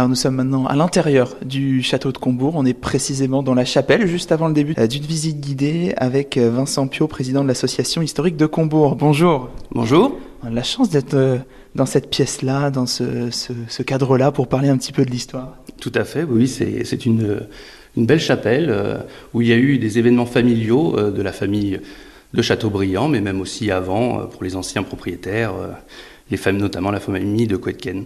Alors 0.00 0.08
nous 0.08 0.14
sommes 0.14 0.36
maintenant 0.36 0.64
à 0.64 0.76
l'intérieur 0.76 1.36
du 1.44 1.82
château 1.82 2.10
de 2.10 2.16
Combourg. 2.16 2.54
On 2.56 2.64
est 2.64 2.72
précisément 2.72 3.42
dans 3.42 3.52
la 3.52 3.66
chapelle, 3.66 4.06
juste 4.06 4.32
avant 4.32 4.48
le 4.48 4.54
début 4.54 4.74
euh, 4.78 4.86
d'une 4.86 5.02
visite 5.02 5.40
guidée 5.40 5.92
avec 5.98 6.38
euh, 6.38 6.48
Vincent 6.48 6.86
Pio, 6.88 7.06
président 7.06 7.42
de 7.42 7.48
l'association 7.48 8.00
historique 8.00 8.38
de 8.38 8.46
Combourg. 8.46 8.96
Bonjour. 8.96 9.50
Bonjour. 9.72 10.18
On 10.42 10.46
a 10.46 10.50
la 10.52 10.62
chance 10.62 10.88
d'être 10.88 11.12
euh, 11.12 11.36
dans 11.74 11.84
cette 11.84 12.08
pièce-là, 12.08 12.70
dans 12.70 12.86
ce, 12.86 13.30
ce, 13.30 13.52
ce 13.68 13.82
cadre-là, 13.82 14.32
pour 14.32 14.48
parler 14.48 14.70
un 14.70 14.78
petit 14.78 14.92
peu 14.92 15.04
de 15.04 15.10
l'histoire. 15.10 15.58
Tout 15.78 15.92
à 15.94 16.04
fait, 16.04 16.22
oui, 16.22 16.48
c'est 16.48 17.04
une, 17.04 17.42
une 17.94 18.06
belle 18.06 18.20
chapelle 18.20 19.04
où 19.34 19.42
il 19.42 19.48
y 19.48 19.52
a 19.52 19.58
eu 19.58 19.76
des 19.76 19.98
événements 19.98 20.24
familiaux 20.24 21.10
de 21.10 21.20
la 21.20 21.32
famille 21.32 21.78
de 22.32 22.40
Châteaubriand, 22.40 23.08
mais 23.08 23.20
même 23.20 23.42
aussi 23.42 23.70
avant 23.70 24.26
pour 24.28 24.44
les 24.44 24.56
anciens 24.56 24.82
propriétaires, 24.82 25.52
les 26.30 26.38
femmes, 26.38 26.56
notamment 26.56 26.90
la 26.90 27.00
famille 27.00 27.46
de 27.46 27.56
Coetken. 27.56 28.04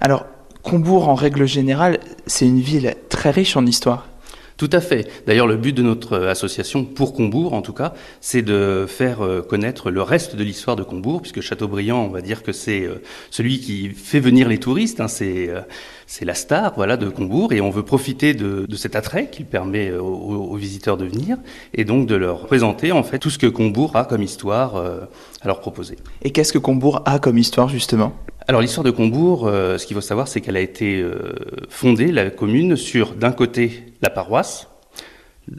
Alors, 0.00 0.26
Combourg, 0.64 1.08
en 1.08 1.14
règle 1.14 1.46
générale, 1.46 2.00
c'est 2.26 2.46
une 2.46 2.60
ville 2.60 2.94
très 3.10 3.30
riche 3.30 3.56
en 3.56 3.66
histoire. 3.66 4.08
Tout 4.56 4.70
à 4.72 4.80
fait. 4.80 5.08
D'ailleurs, 5.26 5.48
le 5.48 5.56
but 5.56 5.72
de 5.72 5.82
notre 5.82 6.16
association, 6.26 6.84
pour 6.84 7.12
Combourg 7.12 7.52
en 7.52 7.60
tout 7.60 7.72
cas, 7.72 7.92
c'est 8.20 8.40
de 8.40 8.86
faire 8.88 9.22
euh, 9.22 9.42
connaître 9.42 9.90
le 9.90 10.00
reste 10.00 10.36
de 10.36 10.44
l'histoire 10.44 10.76
de 10.76 10.84
Combourg, 10.84 11.20
puisque 11.20 11.40
Chateaubriand, 11.40 11.98
on 11.98 12.08
va 12.08 12.22
dire 12.22 12.42
que 12.42 12.52
c'est 12.52 12.82
euh, 12.82 13.02
celui 13.30 13.58
qui 13.58 13.90
fait 13.90 14.20
venir 14.20 14.48
les 14.48 14.58
touristes, 14.58 15.00
hein, 15.00 15.08
c'est 15.08 15.48
euh, 15.50 15.60
c'est 16.06 16.24
la 16.24 16.34
star 16.34 16.74
voilà, 16.76 16.96
de 16.96 17.08
Combourg, 17.08 17.52
et 17.52 17.60
on 17.60 17.70
veut 17.70 17.82
profiter 17.82 18.32
de, 18.32 18.64
de 18.66 18.76
cet 18.76 18.94
attrait 18.94 19.28
qu'il 19.28 19.46
permet 19.46 19.92
aux, 19.92 20.04
aux, 20.04 20.56
visiteurs 20.56 20.96
de 20.96 21.04
venir, 21.04 21.36
et 21.74 21.84
donc 21.84 22.06
de 22.06 22.14
leur 22.14 22.46
présenter 22.46 22.92
en 22.92 23.02
fait 23.02 23.18
tout 23.18 23.30
ce 23.30 23.38
que 23.38 23.46
Combourg 23.46 23.96
a 23.96 24.04
comme 24.04 24.22
histoire 24.22 24.76
à 24.76 25.46
leur 25.46 25.60
proposer. 25.60 25.96
Et 26.22 26.30
qu'est-ce 26.30 26.52
que 26.52 26.58
Combourg 26.58 27.02
a 27.06 27.18
comme 27.18 27.38
histoire 27.38 27.68
justement? 27.68 28.14
Alors 28.46 28.60
l'histoire 28.60 28.84
de 28.84 28.90
Combourg, 28.90 29.46
euh, 29.46 29.78
ce 29.78 29.86
qu'il 29.86 29.94
faut 29.94 30.02
savoir, 30.02 30.28
c'est 30.28 30.42
qu'elle 30.42 30.58
a 30.58 30.60
été 30.60 31.00
euh, 31.00 31.32
fondée, 31.70 32.12
la 32.12 32.28
commune, 32.28 32.76
sur 32.76 33.14
d'un 33.14 33.32
côté 33.32 33.84
la 34.02 34.10
paroisse, 34.10 34.68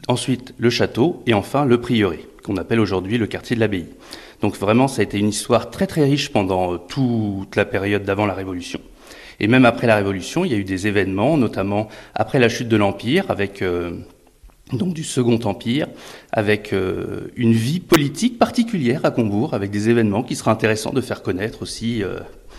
ensuite 0.06 0.54
le 0.58 0.70
château 0.70 1.20
et 1.26 1.34
enfin 1.34 1.64
le 1.64 1.80
prieuré, 1.80 2.24
qu'on 2.44 2.56
appelle 2.56 2.78
aujourd'hui 2.78 3.18
le 3.18 3.26
quartier 3.26 3.56
de 3.56 3.60
l'abbaye. 3.60 3.86
Donc 4.40 4.56
vraiment, 4.56 4.86
ça 4.86 5.00
a 5.00 5.04
été 5.04 5.18
une 5.18 5.30
histoire 5.30 5.70
très 5.70 5.88
très 5.88 6.04
riche 6.04 6.30
pendant 6.30 6.74
euh, 6.74 6.78
toute 6.78 7.56
la 7.56 7.64
période 7.64 8.04
d'avant 8.04 8.24
la 8.24 8.34
Révolution. 8.34 8.80
Et 9.40 9.48
même 9.48 9.64
après 9.64 9.88
la 9.88 9.96
Révolution, 9.96 10.44
il 10.44 10.52
y 10.52 10.54
a 10.54 10.58
eu 10.58 10.64
des 10.64 10.86
événements, 10.86 11.36
notamment 11.36 11.88
après 12.14 12.38
la 12.38 12.48
chute 12.48 12.68
de 12.68 12.76
l'Empire, 12.76 13.30
avec 13.30 13.62
donc 14.72 14.94
du 14.94 15.04
Second 15.04 15.38
Empire, 15.44 15.88
avec 16.32 16.72
une 16.72 17.52
vie 17.52 17.80
politique 17.80 18.38
particulière 18.38 19.04
à 19.04 19.10
Combourg, 19.10 19.52
avec 19.52 19.70
des 19.70 19.90
événements 19.90 20.22
qui 20.22 20.36
seraient 20.36 20.52
intéressants 20.52 20.94
de 20.94 21.02
faire 21.02 21.22
connaître 21.22 21.60
aussi 21.60 22.02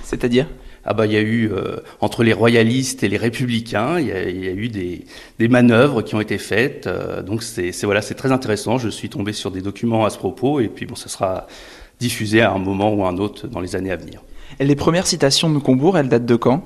c'est-à-dire 0.04 0.48
ah 0.90 0.94
bah 0.94 1.06
il 1.06 1.12
y 1.12 1.18
a 1.18 1.22
eu 1.22 1.52
euh, 1.52 1.76
entre 2.00 2.24
les 2.24 2.32
royalistes 2.32 3.04
et 3.04 3.10
les 3.10 3.18
républicains, 3.18 4.00
il 4.00 4.08
y 4.08 4.12
a, 4.14 4.30
il 4.30 4.44
y 4.44 4.48
a 4.48 4.52
eu 4.52 4.70
des, 4.70 5.04
des, 5.38 5.48
manœuvres 5.50 6.02
qui 6.02 6.16
ont 6.16 6.22
été 6.22 6.38
faites. 6.38 6.88
Euh, 6.88 7.22
donc 7.22 7.44
c'est 7.44 7.74
voilà, 7.84 8.02
c'est 8.02 8.16
très 8.16 8.32
intéressant. 8.32 8.78
Je 8.78 8.88
suis 8.88 9.10
tombé 9.10 9.34
sur 9.34 9.52
des 9.52 9.60
documents 9.60 10.06
à 10.06 10.10
ce 10.10 10.18
propos 10.18 10.62
et 10.62 10.70
puis 10.70 10.86
bon, 10.86 10.96
ça 10.96 11.10
sera 11.10 11.48
diffusé 12.00 12.42
à 12.42 12.54
un 12.54 12.58
moment 12.58 12.94
ou 12.94 13.04
à 13.04 13.10
un 13.10 13.18
autre 13.18 13.48
dans 13.48 13.60
les 13.60 13.76
années 13.76 13.92
à 13.92 13.98
venir. 13.98 14.22
Et 14.62 14.66
les 14.66 14.78
premières 14.78 15.08
citations 15.08 15.50
de 15.50 15.60
Combourg, 15.60 15.98
elles 15.98 16.08
datent 16.08 16.26
de 16.26 16.38
quand? 16.38 16.64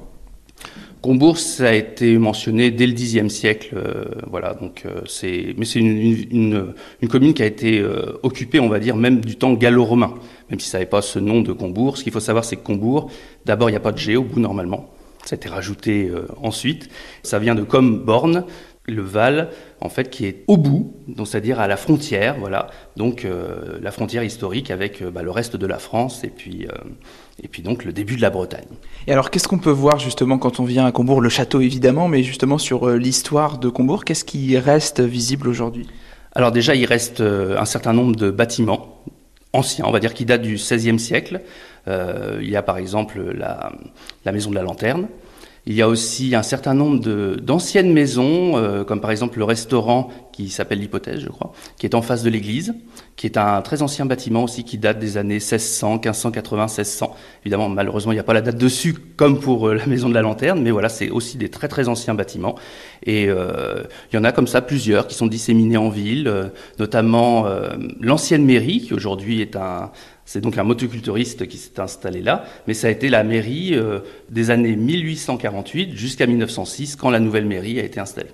Combourg, 1.01 1.39
ça 1.39 1.69
a 1.69 1.73
été 1.73 2.19
mentionné 2.19 2.69
dès 2.69 2.85
le 2.85 2.93
Xe 2.93 3.27
siècle, 3.27 3.73
euh, 3.75 4.05
voilà. 4.29 4.53
Donc 4.53 4.85
c'est, 5.07 5.55
mais 5.57 5.65
c'est 5.65 5.79
une, 5.79 5.97
une, 6.29 6.73
une, 7.01 7.09
commune 7.09 7.33
qui 7.33 7.41
a 7.41 7.47
été 7.47 7.83
occupée, 8.21 8.59
on 8.59 8.69
va 8.69 8.77
dire, 8.77 8.95
même 8.95 9.19
du 9.19 9.35
temps 9.35 9.53
gallo-romain, 9.53 10.13
même 10.51 10.59
si 10.59 10.69
ça 10.69 10.77
n'avait 10.77 10.89
pas 10.89 11.01
ce 11.01 11.17
nom 11.17 11.41
de 11.41 11.51
Combourg. 11.53 11.97
Ce 11.97 12.03
qu'il 12.03 12.13
faut 12.13 12.19
savoir, 12.19 12.45
c'est 12.45 12.57
que 12.57 12.63
Combourg, 12.63 13.09
d'abord, 13.45 13.69
il 13.69 13.73
n'y 13.73 13.77
a 13.77 13.81
pas 13.81 13.91
de 13.91 13.97
G 13.97 14.15
au 14.15 14.23
bout 14.23 14.39
normalement. 14.39 14.91
Ça 15.25 15.33
a 15.33 15.37
été 15.37 15.49
rajouté 15.49 16.11
ensuite. 16.41 16.89
Ça 17.21 17.37
vient 17.37 17.53
de 17.53 17.61
Comborne, 17.61 18.43
le 18.87 19.01
Val, 19.01 19.49
en 19.79 19.89
fait, 19.89 20.09
qui 20.09 20.25
est 20.25 20.43
au 20.47 20.57
bout, 20.57 20.93
donc 21.07 21.27
c'est-à-dire 21.27 21.59
à 21.59 21.67
la 21.67 21.77
frontière, 21.77 22.35
voilà. 22.39 22.69
Donc 22.97 23.25
euh, 23.25 23.77
la 23.81 23.91
frontière 23.91 24.23
historique 24.23 24.71
avec 24.71 25.01
euh, 25.01 25.11
bah, 25.11 25.21
le 25.21 25.31
reste 25.31 25.55
de 25.55 25.67
la 25.67 25.77
France 25.77 26.23
et 26.23 26.29
puis 26.29 26.67
euh, 26.67 26.75
et 27.43 27.47
puis 27.47 27.61
donc 27.61 27.85
le 27.85 27.93
début 27.93 28.15
de 28.15 28.21
la 28.21 28.29
Bretagne. 28.29 28.65
Et 29.07 29.13
alors, 29.13 29.29
qu'est-ce 29.29 29.47
qu'on 29.47 29.59
peut 29.59 29.71
voir 29.71 29.99
justement 29.99 30.37
quand 30.37 30.59
on 30.59 30.63
vient 30.63 30.85
à 30.85 30.91
Combourg 30.91 31.21
Le 31.21 31.29
château 31.29 31.61
évidemment, 31.61 32.07
mais 32.07 32.23
justement 32.23 32.57
sur 32.57 32.89
l'histoire 32.89 33.59
de 33.59 33.69
Combourg, 33.69 34.03
qu'est-ce 34.03 34.25
qui 34.25 34.57
reste 34.57 34.99
visible 34.99 35.47
aujourd'hui? 35.47 35.87
Alors 36.33 36.51
déjà, 36.51 36.75
il 36.75 36.85
reste 36.85 37.21
un 37.21 37.65
certain 37.65 37.93
nombre 37.93 38.15
de 38.15 38.31
bâtiments 38.31 39.03
anciens, 39.53 39.85
on 39.87 39.91
va 39.91 39.99
dire, 39.99 40.13
qui 40.13 40.25
datent 40.25 40.41
du 40.41 40.55
XVIe 40.55 40.99
siècle. 40.99 41.41
il 41.87 42.49
y 42.49 42.55
a 42.55 42.61
par 42.61 42.77
exemple 42.77 43.21
la, 43.33 43.71
la 44.25 44.31
maison 44.31 44.49
de 44.49 44.55
la 44.55 44.61
Lanterne. 44.61 45.07
Il 45.67 45.73
y 45.75 45.81
a 45.83 45.87
aussi 45.87 46.33
un 46.33 46.41
certain 46.41 46.73
nombre 46.73 46.99
d'anciennes 47.35 47.93
maisons, 47.93 48.57
euh, 48.57 48.83
comme 48.83 48.99
par 48.99 49.11
exemple 49.11 49.37
le 49.37 49.43
restaurant 49.43 50.09
qui 50.45 50.49
s'appelle 50.49 50.79
l'Hypothèse, 50.79 51.19
je 51.19 51.29
crois, 51.29 51.53
qui 51.77 51.85
est 51.85 51.95
en 51.95 52.01
face 52.01 52.23
de 52.23 52.29
l'église, 52.29 52.73
qui 53.15 53.27
est 53.27 53.37
un 53.37 53.61
très 53.61 53.81
ancien 53.81 54.05
bâtiment 54.05 54.43
aussi 54.43 54.63
qui 54.63 54.77
date 54.77 54.99
des 54.99 55.17
années 55.17 55.35
1600, 55.35 55.93
1580, 55.95 56.63
1600. 56.63 57.15
Évidemment, 57.43 57.69
malheureusement, 57.69 58.11
il 58.11 58.15
n'y 58.15 58.19
a 58.19 58.23
pas 58.23 58.33
la 58.33 58.41
date 58.41 58.57
dessus 58.57 58.95
comme 59.15 59.39
pour 59.39 59.67
euh, 59.67 59.75
la 59.75 59.85
maison 59.85 60.09
de 60.09 60.13
la 60.13 60.21
lanterne, 60.21 60.61
mais 60.61 60.71
voilà, 60.71 60.89
c'est 60.89 61.09
aussi 61.09 61.37
des 61.37 61.49
très 61.49 61.67
très 61.67 61.87
anciens 61.87 62.13
bâtiments. 62.13 62.55
Et 63.03 63.27
euh, 63.29 63.83
il 64.11 64.15
y 64.15 64.19
en 64.19 64.23
a 64.23 64.31
comme 64.31 64.47
ça 64.47 64.61
plusieurs 64.61 65.07
qui 65.07 65.15
sont 65.15 65.27
disséminés 65.27 65.77
en 65.77 65.89
ville, 65.89 66.27
euh, 66.27 66.45
notamment 66.79 67.45
l'ancienne 67.99 68.45
mairie, 68.45 68.81
qui 68.81 68.93
aujourd'hui 68.93 69.41
est 69.41 69.55
un, 69.55 69.91
c'est 70.25 70.41
donc 70.41 70.57
un 70.57 70.63
motoculturiste 70.63 71.47
qui 71.47 71.57
s'est 71.57 71.79
installé 71.79 72.21
là, 72.21 72.45
mais 72.67 72.73
ça 72.73 72.87
a 72.87 72.89
été 72.89 73.09
la 73.09 73.23
mairie 73.23 73.75
des 74.29 74.49
années 74.49 74.75
1848 74.75 75.95
jusqu'à 75.95 76.27
1906 76.27 76.95
quand 76.95 77.09
la 77.09 77.19
nouvelle 77.19 77.45
mairie 77.45 77.79
a 77.79 77.83
été 77.83 77.99
installée. 77.99 78.29